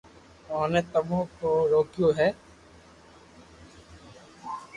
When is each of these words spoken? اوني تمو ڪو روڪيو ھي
اوني 0.51 0.81
تمو 0.91 1.19
ڪو 1.37 1.51
روڪيو 1.71 2.07
ھي 2.17 2.29